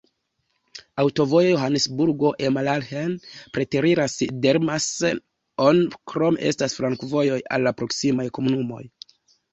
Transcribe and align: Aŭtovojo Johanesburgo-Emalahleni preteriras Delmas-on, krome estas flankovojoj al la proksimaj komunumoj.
Aŭtovojo 1.01 1.49
Johanesburgo-Emalahleni 1.49 3.29
preteriras 3.57 4.17
Delmas-on, 4.47 5.83
krome 6.13 6.45
estas 6.53 6.77
flankovojoj 6.81 7.39
al 7.59 7.69
la 7.71 7.75
proksimaj 7.83 8.31
komunumoj. 8.41 8.85